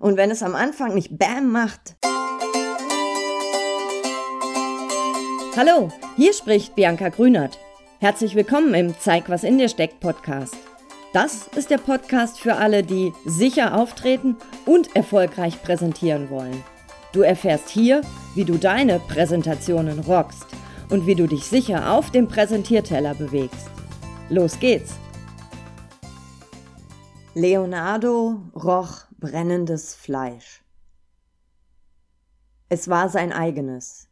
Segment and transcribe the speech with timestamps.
[0.00, 1.96] Und wenn es am Anfang nicht Bam macht.
[5.54, 7.58] Hallo, hier spricht Bianca Grünert.
[7.98, 10.56] Herzlich willkommen im Zeig, was in dir steckt Podcast.
[11.12, 16.64] Das ist der Podcast für alle, die sicher auftreten und erfolgreich präsentieren wollen.
[17.12, 18.00] Du erfährst hier,
[18.34, 20.46] wie du deine Präsentationen rockst
[20.88, 23.68] und wie du dich sicher auf dem Präsentierteller bewegst.
[24.30, 24.94] Los geht's!
[27.34, 30.64] Leonardo roch brennendes Fleisch.
[32.68, 34.08] Es war sein eigenes.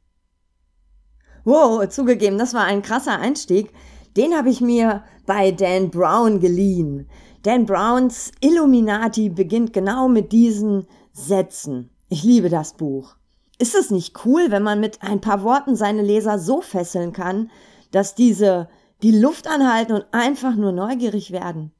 [1.45, 3.73] Wow, zugegeben, das war ein krasser Einstieg.
[4.16, 7.09] Den habe ich mir bei Dan Brown geliehen.
[7.42, 11.91] Dan Browns Illuminati beginnt genau mit diesen Sätzen.
[12.09, 13.16] Ich liebe das Buch.
[13.59, 17.50] Ist es nicht cool, wenn man mit ein paar Worten seine Leser so fesseln kann,
[17.91, 18.69] dass diese
[19.02, 21.72] die Luft anhalten und einfach nur neugierig werden?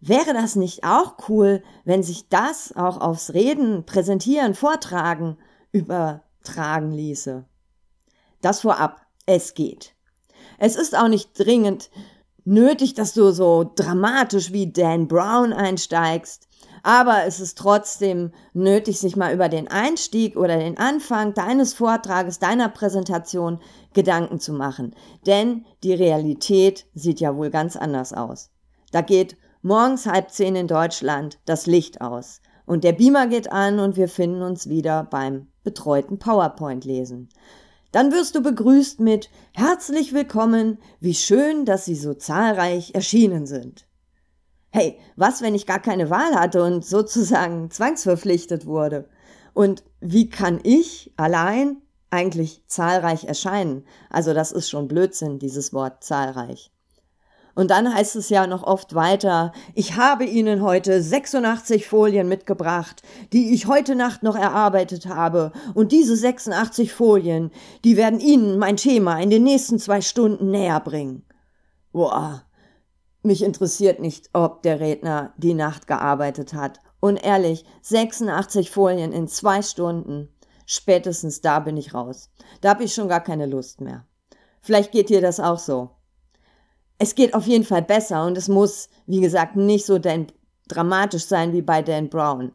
[0.00, 5.36] Wäre das nicht auch cool, wenn sich das auch aufs Reden, Präsentieren, Vortragen
[5.72, 7.44] übertragen ließe?
[8.40, 9.94] Das vorab, es geht.
[10.58, 11.90] Es ist auch nicht dringend
[12.44, 16.48] nötig, dass du so dramatisch wie Dan Brown einsteigst,
[16.82, 22.38] aber es ist trotzdem nötig, sich mal über den Einstieg oder den Anfang deines Vortrages,
[22.38, 23.60] deiner Präsentation
[23.92, 24.94] Gedanken zu machen.
[25.26, 28.50] Denn die Realität sieht ja wohl ganz anders aus.
[28.92, 33.78] Da geht Morgens halb zehn in Deutschland das Licht aus und der Beamer geht an
[33.78, 37.28] und wir finden uns wieder beim betreuten PowerPoint lesen.
[37.92, 43.86] Dann wirst du begrüßt mit Herzlich willkommen, wie schön, dass Sie so zahlreich erschienen sind.
[44.70, 49.10] Hey, was, wenn ich gar keine Wahl hatte und sozusagen zwangsverpflichtet wurde?
[49.52, 53.84] Und wie kann ich allein eigentlich zahlreich erscheinen?
[54.08, 56.72] Also das ist schon Blödsinn, dieses Wort zahlreich.
[57.60, 63.02] Und dann heißt es ja noch oft weiter, ich habe Ihnen heute 86 Folien mitgebracht,
[63.34, 65.52] die ich heute Nacht noch erarbeitet habe.
[65.74, 67.50] Und diese 86 Folien,
[67.84, 71.26] die werden Ihnen mein Thema in den nächsten zwei Stunden näher bringen.
[71.92, 72.44] Boah,
[73.22, 76.80] mich interessiert nicht, ob der Redner die Nacht gearbeitet hat.
[76.98, 80.30] Und ehrlich, 86 Folien in zwei Stunden.
[80.64, 82.30] Spätestens da bin ich raus.
[82.62, 84.06] Da habe ich schon gar keine Lust mehr.
[84.62, 85.90] Vielleicht geht dir das auch so
[87.00, 90.26] es geht auf jeden Fall besser und es muss, wie gesagt, nicht so Dan
[90.68, 92.52] dramatisch sein wie bei Dan Brown.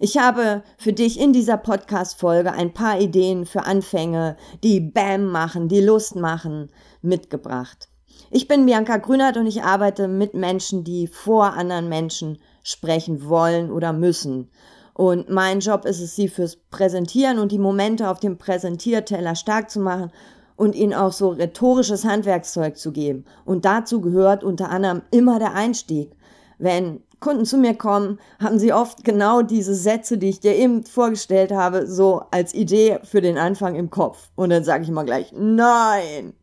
[0.00, 5.68] Ich habe für dich in dieser Podcast-Folge ein paar Ideen für Anfänge, die Bam machen,
[5.68, 6.70] die Lust machen,
[7.02, 7.88] mitgebracht.
[8.30, 13.70] Ich bin Bianca Grünert und ich arbeite mit Menschen, die vor anderen Menschen sprechen wollen
[13.70, 14.50] oder müssen.
[14.92, 19.70] Und mein Job ist es, sie fürs Präsentieren und die Momente auf dem Präsentierteller stark
[19.70, 20.10] zu machen
[20.56, 23.24] und ihnen auch so rhetorisches Handwerkszeug zu geben.
[23.44, 26.12] Und dazu gehört unter anderem immer der Einstieg.
[26.58, 30.84] Wenn Kunden zu mir kommen, haben sie oft genau diese Sätze, die ich dir eben
[30.84, 34.30] vorgestellt habe, so als Idee für den Anfang im Kopf.
[34.36, 36.34] Und dann sage ich immer gleich, nein.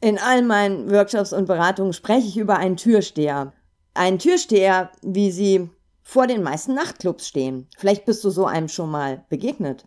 [0.00, 3.52] In all meinen Workshops und Beratungen spreche ich über einen Türsteher.
[3.94, 5.68] Einen Türsteher, wie sie
[6.02, 7.66] vor den meisten Nachtclubs stehen.
[7.76, 9.86] Vielleicht bist du so einem schon mal begegnet.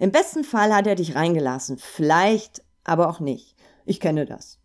[0.00, 3.54] Im besten Fall hat er dich reingelassen, vielleicht aber auch nicht.
[3.84, 4.58] Ich kenne das.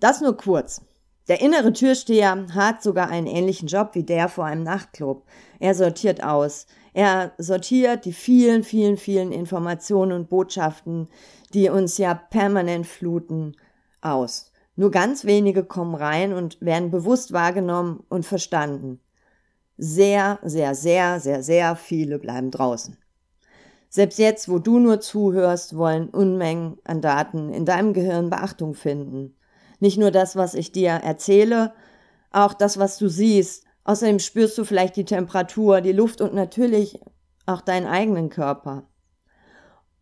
[0.00, 0.82] Das nur kurz.
[1.28, 5.26] Der innere Türsteher hat sogar einen ähnlichen Job wie der vor einem Nachtclub.
[5.58, 6.66] Er sortiert aus.
[6.92, 11.08] Er sortiert die vielen, vielen, vielen Informationen und Botschaften,
[11.54, 13.56] die uns ja permanent fluten,
[14.00, 14.52] aus.
[14.76, 19.00] Nur ganz wenige kommen rein und werden bewusst wahrgenommen und verstanden.
[19.76, 22.96] Sehr, sehr, sehr, sehr, sehr viele bleiben draußen.
[23.88, 29.34] Selbst jetzt, wo du nur zuhörst, wollen Unmengen an Daten in deinem Gehirn Beachtung finden.
[29.80, 31.72] Nicht nur das, was ich dir erzähle,
[32.30, 33.64] auch das, was du siehst.
[33.88, 37.00] Außerdem spürst du vielleicht die Temperatur, die Luft und natürlich
[37.46, 38.86] auch deinen eigenen Körper.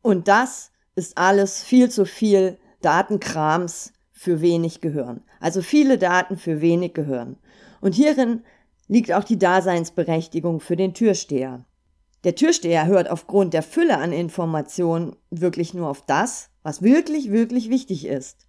[0.03, 5.23] Und das ist alles viel zu viel Datenkrams für wenig Gehirn.
[5.39, 7.37] Also viele Daten für wenig Gehirn.
[7.81, 8.43] Und hierin
[8.89, 11.65] liegt auch die Daseinsberechtigung für den Türsteher.
[12.25, 17.71] Der Türsteher hört aufgrund der Fülle an Informationen wirklich nur auf das, was wirklich, wirklich
[17.71, 18.49] wichtig ist.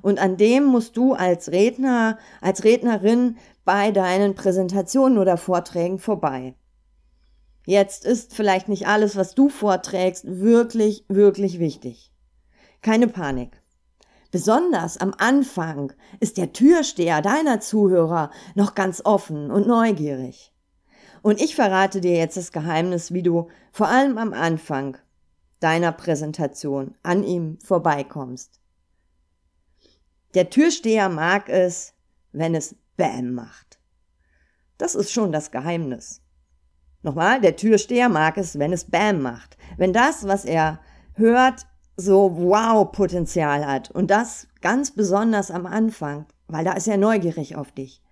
[0.00, 6.54] Und an dem musst du als Redner, als Rednerin bei deinen Präsentationen oder Vorträgen vorbei.
[7.64, 12.12] Jetzt ist vielleicht nicht alles, was du vorträgst, wirklich, wirklich wichtig.
[12.80, 13.62] Keine Panik.
[14.32, 20.52] Besonders am Anfang ist der Türsteher deiner Zuhörer noch ganz offen und neugierig.
[21.20, 24.96] Und ich verrate dir jetzt das Geheimnis, wie du vor allem am Anfang
[25.60, 28.58] deiner Präsentation an ihm vorbeikommst.
[30.34, 31.94] Der Türsteher mag es,
[32.32, 33.78] wenn es Bäm macht.
[34.78, 36.22] Das ist schon das Geheimnis.
[37.02, 39.56] Nochmal, der Türsteher mag es, wenn es Bam macht.
[39.76, 40.80] Wenn das, was er
[41.14, 41.66] hört,
[41.96, 43.90] so Wow-Potenzial hat.
[43.90, 48.02] Und das ganz besonders am Anfang, weil da ist er neugierig auf dich.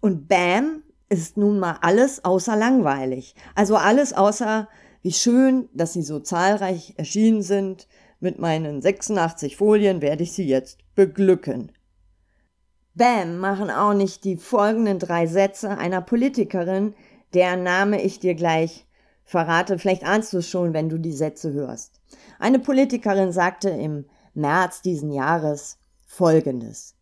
[0.00, 3.34] Und Bam ist nun mal alles außer langweilig.
[3.54, 4.68] Also alles außer,
[5.02, 7.88] wie schön, dass sie so zahlreich erschienen sind.
[8.20, 11.72] Mit meinen 86 Folien werde ich sie jetzt beglücken.
[12.96, 16.94] Bam machen auch nicht die folgenden drei Sätze einer Politikerin,
[17.34, 18.86] deren Name ich dir gleich
[19.22, 19.78] verrate.
[19.78, 22.00] Vielleicht ahnst du es schon, wenn du die Sätze hörst.
[22.38, 25.76] Eine Politikerin sagte im März diesen Jahres
[26.06, 26.94] Folgendes.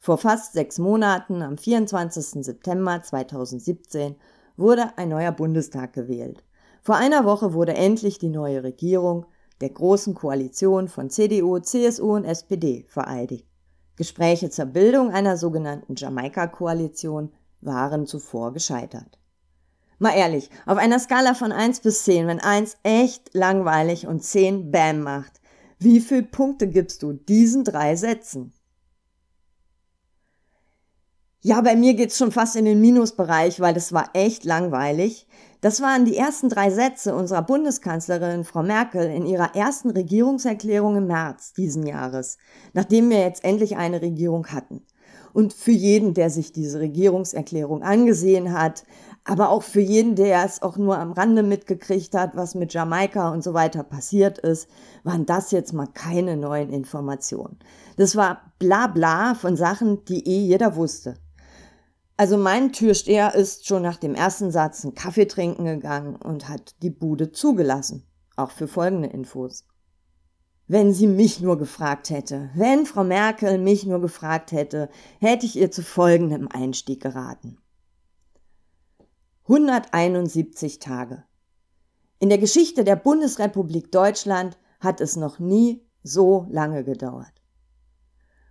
[0.00, 2.44] Vor fast sechs Monaten, am 24.
[2.44, 4.16] September 2017,
[4.56, 6.42] wurde ein neuer Bundestag gewählt.
[6.82, 9.26] Vor einer Woche wurde endlich die neue Regierung
[9.60, 13.49] der großen Koalition von CDU, CSU und SPD vereidigt.
[14.00, 19.18] Gespräche zur Bildung einer sogenannten Jamaika-Koalition waren zuvor gescheitert.
[19.98, 24.70] Mal ehrlich, auf einer Skala von 1 bis 10, wenn 1 echt langweilig und 10
[24.70, 25.42] Bam macht,
[25.78, 28.54] wie viele Punkte gibst du diesen drei Sätzen?
[31.42, 35.26] Ja, bei mir geht's schon fast in den Minusbereich, weil das war echt langweilig.
[35.62, 41.06] Das waren die ersten drei Sätze unserer Bundeskanzlerin Frau Merkel in ihrer ersten Regierungserklärung im
[41.06, 42.36] März diesen Jahres,
[42.74, 44.82] nachdem wir jetzt endlich eine Regierung hatten.
[45.32, 48.84] Und für jeden, der sich diese Regierungserklärung angesehen hat,
[49.24, 53.30] aber auch für jeden, der es auch nur am Rande mitgekriegt hat, was mit Jamaika
[53.30, 54.68] und so weiter passiert ist,
[55.04, 57.58] waren das jetzt mal keine neuen Informationen.
[57.96, 61.16] Das war bla bla von Sachen, die eh jeder wusste.
[62.20, 66.74] Also mein Türsteher ist schon nach dem ersten Satz einen Kaffee trinken gegangen und hat
[66.82, 68.06] die Bude zugelassen.
[68.36, 69.64] Auch für folgende Infos.
[70.66, 75.56] Wenn sie mich nur gefragt hätte, wenn Frau Merkel mich nur gefragt hätte, hätte ich
[75.56, 77.56] ihr zu folgendem Einstieg geraten.
[79.44, 81.24] 171 Tage.
[82.18, 87.32] In der Geschichte der Bundesrepublik Deutschland hat es noch nie so lange gedauert.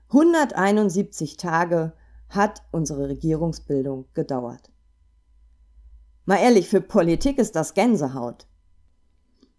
[0.07, 1.93] 171 Tage
[2.29, 4.71] hat unsere Regierungsbildung gedauert.
[6.25, 8.47] Mal ehrlich, für Politik ist das Gänsehaut.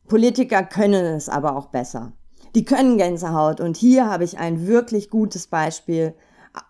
[0.06, 2.12] Politiker können es aber auch besser.
[2.54, 6.14] Die können Gänsehaut und hier habe ich ein wirklich gutes Beispiel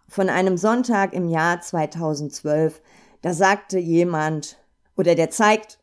[0.08, 2.82] von einem Sonntag im Jahr 2012.
[3.22, 4.58] Da sagte jemand,
[4.96, 5.78] oder der zeigt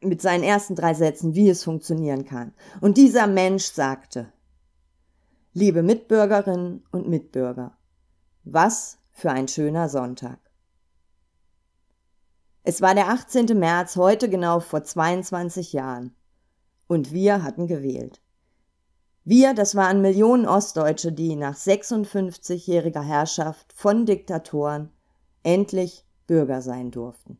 [0.00, 2.52] mit seinen ersten drei Sätzen, wie es funktionieren kann.
[2.80, 4.32] Und dieser Mensch sagte,
[5.52, 7.76] liebe Mitbürgerinnen und Mitbürger,
[8.44, 10.38] was für ein schöner Sonntag.
[12.62, 13.58] Es war der 18.
[13.58, 16.14] März, heute genau vor 22 Jahren.
[16.88, 18.20] Und wir hatten gewählt.
[19.24, 24.90] Wir, das waren Millionen Ostdeutsche, die nach 56-jähriger Herrschaft von Diktatoren
[25.42, 27.38] endlich Bürger sein durften.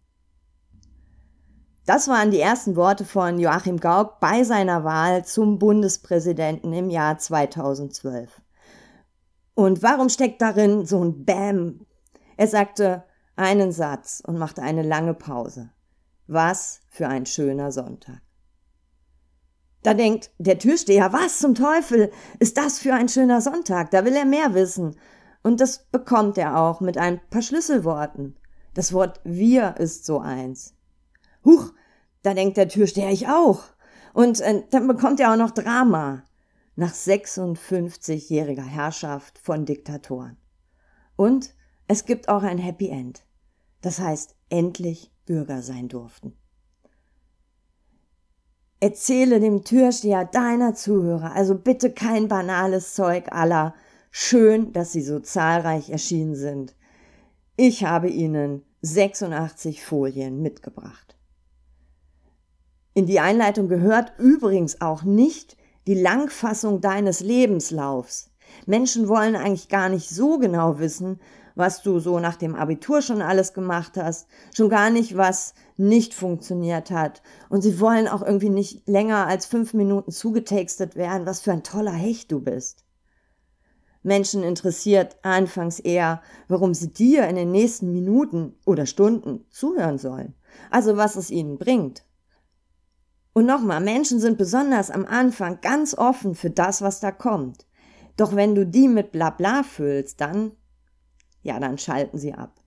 [1.86, 7.18] Das waren die ersten Worte von Joachim Gauck bei seiner Wahl zum Bundespräsidenten im Jahr
[7.18, 8.40] 2012.
[9.54, 11.86] Und warum steckt darin so ein Bäm?
[12.36, 13.04] Er sagte
[13.36, 15.70] einen Satz und machte eine lange Pause.
[16.26, 18.20] Was für ein schöner Sonntag.
[19.82, 23.90] Da denkt der Türsteher, was zum Teufel ist das für ein schöner Sonntag?
[23.90, 24.96] Da will er mehr wissen.
[25.42, 28.36] Und das bekommt er auch mit ein paar Schlüsselworten.
[28.74, 30.74] Das Wort wir ist so eins.
[31.44, 31.72] Huch,
[32.22, 33.62] da denkt der Türsteher, ich auch.
[34.12, 36.24] Und äh, dann bekommt er auch noch Drama
[36.76, 40.36] nach 56-jähriger Herrschaft von Diktatoren.
[41.16, 41.54] Und
[41.86, 43.24] es gibt auch ein Happy End.
[43.80, 46.36] Das heißt, endlich Bürger sein durften.
[48.80, 53.74] Erzähle dem Türsteher deiner Zuhörer, also bitte kein banales Zeug aller,
[54.10, 56.74] schön, dass sie so zahlreich erschienen sind.
[57.56, 61.18] Ich habe ihnen 86 Folien mitgebracht.
[62.94, 68.30] In die Einleitung gehört übrigens auch nicht die Langfassung deines Lebenslaufs.
[68.66, 71.20] Menschen wollen eigentlich gar nicht so genau wissen,
[71.54, 76.14] was du so nach dem Abitur schon alles gemacht hast, schon gar nicht, was nicht
[76.14, 77.22] funktioniert hat.
[77.48, 81.62] Und sie wollen auch irgendwie nicht länger als fünf Minuten zugetextet werden, was für ein
[81.62, 82.84] toller Hecht du bist.
[84.02, 90.34] Menschen interessiert anfangs eher, warum sie dir in den nächsten Minuten oder Stunden zuhören sollen.
[90.70, 92.04] Also was es ihnen bringt.
[93.40, 97.64] Und nochmal, Menschen sind besonders am Anfang ganz offen für das, was da kommt.
[98.18, 100.52] Doch wenn du die mit Blabla füllst, dann,
[101.40, 102.60] ja, dann schalten sie ab.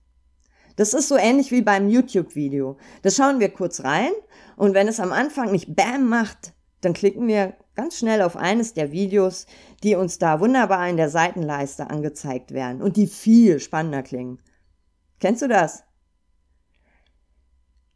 [0.74, 2.76] Das ist so ähnlich wie beim YouTube-Video.
[3.02, 4.10] Da schauen wir kurz rein
[4.56, 8.74] und wenn es am Anfang nicht Bam macht, dann klicken wir ganz schnell auf eines
[8.74, 9.46] der Videos,
[9.84, 14.42] die uns da wunderbar in der Seitenleiste angezeigt werden und die viel spannender klingen.
[15.20, 15.84] Kennst du das?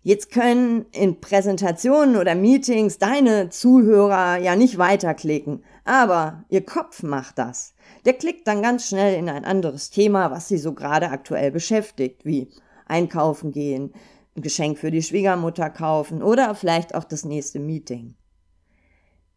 [0.02, 7.38] Jetzt können in Präsentationen oder Meetings deine Zuhörer ja nicht weiterklicken, aber ihr Kopf macht
[7.38, 7.74] das.
[8.04, 12.24] Der klickt dann ganz schnell in ein anderes Thema, was sie so gerade aktuell beschäftigt,
[12.24, 12.48] wie
[12.86, 13.92] einkaufen gehen,
[14.36, 18.14] ein Geschenk für die Schwiegermutter kaufen oder vielleicht auch das nächste Meeting.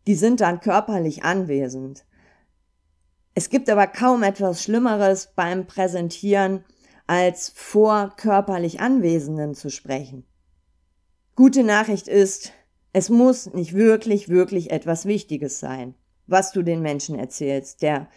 [0.08, 2.06] Die sind dann körperlich anwesend.
[3.34, 6.66] Es gibt aber kaum etwas Schlimmeres beim Präsentieren,
[7.08, 10.26] als vor körperlich Anwesenden zu sprechen.
[11.36, 12.52] Gute Nachricht ist,
[12.92, 15.96] es muss nicht wirklich, wirklich etwas Wichtiges sein,
[16.28, 17.82] was du den Menschen erzählst.
[17.82, 18.10] Der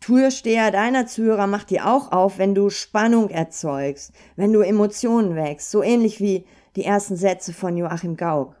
[0.00, 5.70] Türsteher deiner Zuhörer macht dir auch auf, wenn du Spannung erzeugst, wenn du Emotionen wächst,
[5.70, 6.44] so ähnlich wie
[6.74, 8.56] die ersten Sätze von Joachim Gauck.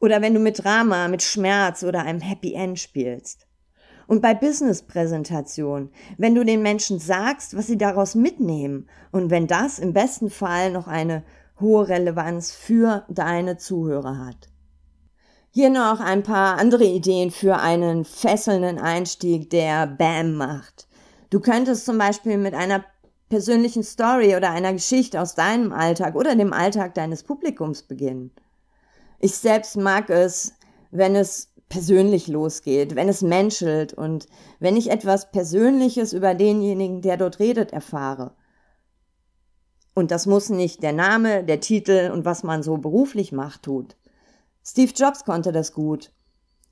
[0.00, 3.46] Oder wenn du mit Drama, mit Schmerz oder einem Happy End spielst.
[4.08, 9.78] Und bei Business-Präsentationen, wenn du den Menschen sagst, was sie daraus mitnehmen und wenn das
[9.78, 11.22] im besten Fall noch eine
[11.62, 14.50] hohe Relevanz für deine Zuhörer hat.
[15.50, 20.88] Hier noch ein paar andere Ideen für einen fesselnden Einstieg, der Bam macht.
[21.30, 22.84] Du könntest zum Beispiel mit einer
[23.28, 28.30] persönlichen Story oder einer Geschichte aus deinem Alltag oder dem Alltag deines Publikums beginnen.
[29.20, 30.52] Ich selbst mag es,
[30.90, 34.26] wenn es persönlich losgeht, wenn es menschelt und
[34.60, 38.32] wenn ich etwas Persönliches über denjenigen, der dort redet, erfahre.
[39.94, 43.96] Und das muss nicht der Name, der Titel und was man so beruflich macht tut.
[44.64, 46.12] Steve Jobs konnte das gut.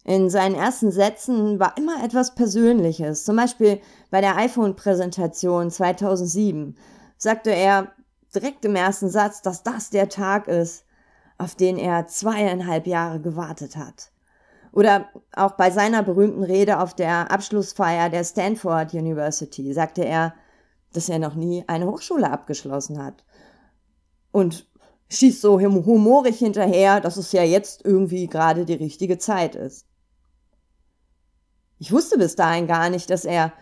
[0.04, 3.24] In seinen ersten Sätzen war immer etwas Persönliches.
[3.24, 6.76] Zum Beispiel bei der iPhone-Präsentation 2007
[7.18, 7.92] sagte er
[8.34, 10.84] direkt im ersten Satz, dass das der Tag ist,
[11.36, 14.10] auf den er zweieinhalb Jahre gewartet hat.
[14.72, 20.34] Oder auch bei seiner berühmten Rede auf der Abschlussfeier der Stanford University sagte er,
[20.92, 23.24] dass er noch nie eine Hochschule abgeschlossen hat.
[24.32, 24.66] Und
[25.08, 29.86] schießt so humorig hinterher, dass es ja jetzt irgendwie gerade die richtige Zeit ist.
[31.78, 33.52] Ich wusste bis dahin gar nicht, dass er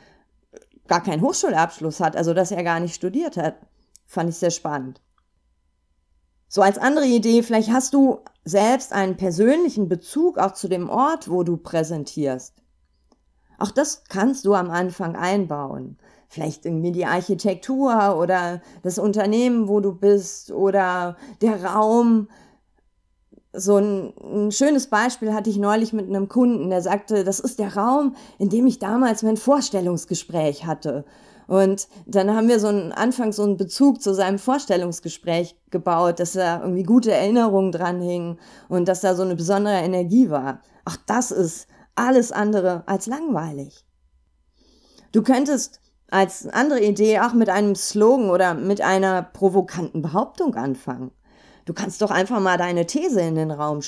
[0.87, 3.57] gar keinen Hochschulabschluss hat, also dass er gar nicht studiert hat.
[4.07, 5.01] Fand ich sehr spannend.
[6.49, 11.31] So als andere Idee, vielleicht hast du selbst einen persönlichen Bezug auch zu dem Ort,
[11.31, 12.55] wo du präsentierst.
[13.59, 15.99] Auch das kannst du am Anfang einbauen.
[16.29, 22.29] Vielleicht irgendwie die Architektur oder das Unternehmen, wo du bist oder der Raum.
[23.55, 27.59] So ein, ein schönes Beispiel hatte ich neulich mit einem Kunden, der sagte, das ist
[27.59, 31.07] der Raum, in dem ich damals mein Vorstellungsgespräch hatte.
[31.49, 36.33] Und dann haben wir so einen Anfang so einen Bezug zu seinem Vorstellungsgespräch gebaut, dass
[36.33, 40.61] da irgendwie gute Erinnerungen dran hingen und dass da so eine besondere Energie war.
[40.85, 43.87] Auch das ist alles andere als langweilig.
[45.13, 51.11] Du könntest als andere Idee auch mit einem Slogan oder mit einer provokanten Behauptung anfangen.
[51.65, 53.81] Du kannst doch einfach mal deine These in den Raum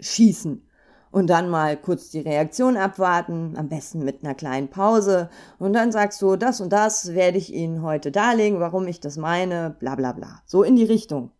[0.00, 0.66] schießen
[1.10, 5.28] und dann mal kurz die Reaktion abwarten, am besten mit einer kleinen Pause
[5.58, 9.16] und dann sagst du, das und das werde ich Ihnen heute darlegen, warum ich das
[9.16, 10.42] meine, bla bla bla.
[10.46, 11.30] So in die Richtung.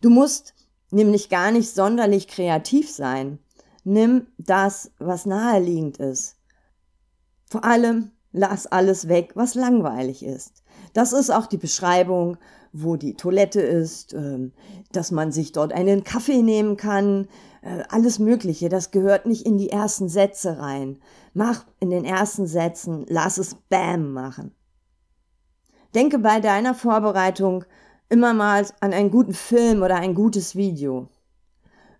[0.00, 0.54] Du musst
[0.90, 3.38] nämlich gar nicht sonderlich kreativ sein.
[3.84, 6.36] Nimm das, was naheliegend ist.
[7.50, 10.62] Vor allem lass alles weg, was langweilig ist.
[10.92, 12.38] Das ist auch die Beschreibung
[12.72, 14.52] wo die Toilette ist, ähm,
[14.92, 17.28] dass man sich dort einen Kaffee nehmen kann,
[17.62, 18.68] äh, alles Mögliche.
[18.68, 20.98] Das gehört nicht in die ersten Sätze rein.
[21.34, 24.54] Mach in den ersten Sätzen, lass es Bam machen.
[25.94, 27.64] Denke bei deiner Vorbereitung
[28.08, 31.08] immer mal an einen guten Film oder ein gutes Video.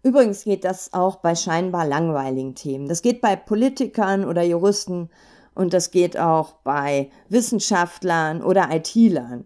[0.03, 2.89] Übrigens geht das auch bei scheinbar langweiligen Themen.
[2.89, 5.11] Das geht bei Politikern oder Juristen
[5.59, 9.45] und das geht auch bei Wissenschaftlern oder IT-Lern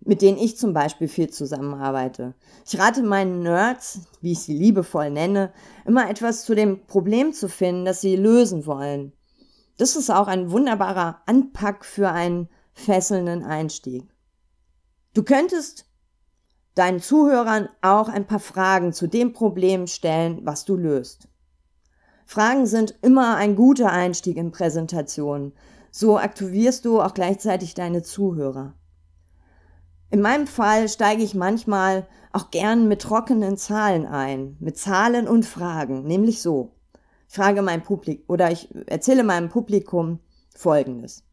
[0.00, 2.34] mit denen ich zum Beispiel viel zusammenarbeite.
[2.66, 5.52] Ich rate meinen Nerds, wie ich sie liebevoll nenne,
[5.84, 9.12] immer etwas zu dem Problem zu finden, das sie lösen wollen.
[9.76, 14.08] Das ist auch ein wunderbarer Anpack für einen fesselnden Einstieg.
[15.12, 15.84] Du könntest
[16.74, 21.28] deinen Zuhörern auch ein paar Fragen zu dem Problem stellen, was du löst.
[22.30, 25.54] Fragen sind immer ein guter Einstieg in Präsentationen.
[25.90, 28.74] So aktivierst du auch gleichzeitig deine Zuhörer.
[30.10, 35.46] In meinem Fall steige ich manchmal auch gern mit trockenen Zahlen ein, mit Zahlen und
[35.46, 36.74] Fragen, nämlich so.
[37.30, 40.18] Ich frage mein Publikum oder ich erzähle meinem Publikum
[40.54, 41.24] Folgendes.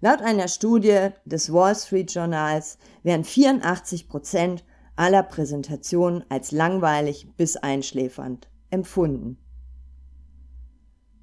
[0.00, 4.64] Laut einer Studie des Wall Street Journals werden 84 Prozent
[4.96, 9.36] aller Präsentationen als langweilig bis einschläfernd empfunden.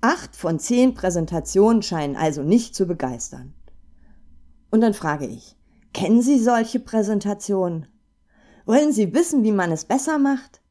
[0.08, 3.56] Acht von zehn Präsentationen scheinen also nicht zu begeistern.
[4.70, 5.58] Und dann frage ich,
[5.94, 7.88] kennen Sie solche Präsentationen?
[8.68, 10.62] Wollen Sie wissen, wie man es besser macht?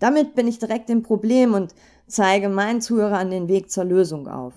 [0.00, 1.74] Damit bin ich direkt im Problem und
[2.06, 4.52] zeige meinen Zuhörern den Weg zur Lösung auf.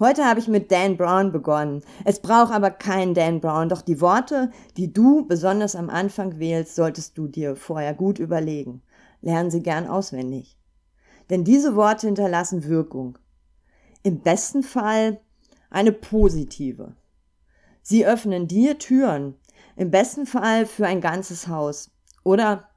[0.00, 1.82] Heute habe ich mit Dan Brown begonnen.
[2.04, 6.74] Es braucht aber keinen Dan Brown, doch die Worte, die du besonders am Anfang wählst,
[6.74, 8.82] solltest du dir vorher gut überlegen.
[9.20, 10.58] Lernen sie gern auswendig.
[11.30, 13.18] Denn diese Worte hinterlassen Wirkung.
[14.02, 15.20] Im besten Fall
[15.70, 16.94] eine positive.
[17.82, 19.34] Sie öffnen dir Türen,
[19.76, 21.90] im besten Fall für ein ganzes Haus
[22.22, 22.68] oder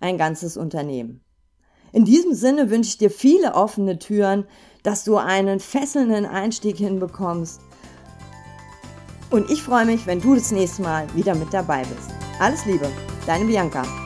[0.00, 1.22] ein ganzes Unternehmen.
[1.92, 4.44] In diesem Sinne wünsche ich dir viele offene Türen,
[4.82, 7.60] dass du einen fesselnden Einstieg hinbekommst.
[9.30, 12.10] Und ich freue mich, wenn du das nächste Mal wieder mit dabei bist.
[12.40, 12.88] Alles Liebe,
[13.26, 14.01] deine Bianca.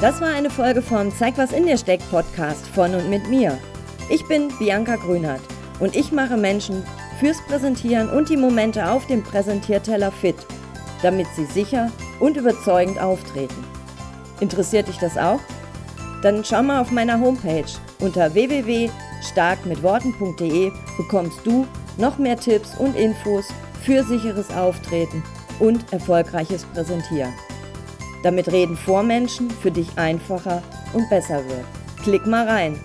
[0.00, 3.58] Das war eine Folge vom Zeig was in dir steckt Podcast von und mit mir.
[4.08, 5.40] Ich bin Bianca Grünert
[5.80, 6.84] und ich mache Menschen
[7.18, 10.36] fürs Präsentieren und die Momente auf dem Präsentierteller fit,
[11.02, 11.90] damit sie sicher
[12.20, 13.64] und überzeugend auftreten.
[14.38, 15.40] Interessiert dich das auch?
[16.22, 17.64] Dann schau mal auf meiner Homepage
[17.98, 23.46] unter www.starkmitworten.de bekommst du noch mehr Tipps und Infos
[23.82, 25.24] für sicheres Auftreten
[25.58, 27.32] und erfolgreiches Präsentieren.
[28.22, 31.64] Damit Reden vor Menschen für dich einfacher und besser wird.
[32.02, 32.78] Klick mal rein